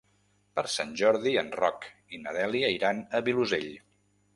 Per 0.59 0.63
Sant 0.75 0.93
Jordi 1.01 1.35
en 1.43 1.53
Roc 1.61 1.87
i 2.19 2.23
na 2.25 2.37
Dèlia 2.41 2.75
iran 2.81 3.07
al 3.19 3.31
Vilosell. 3.33 3.75